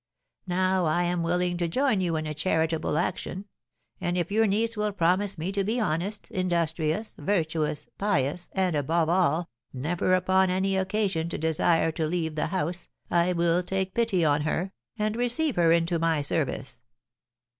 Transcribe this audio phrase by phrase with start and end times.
[0.47, 3.45] Now I am willing to join you in a charitable action;
[3.99, 9.09] and if your niece will promise me to be honest, industrious, virtuous, pious, and, above
[9.09, 14.25] all, never upon any occasion to desire to leave the house, I will take pity
[14.25, 16.81] on her, and receive her into my service.'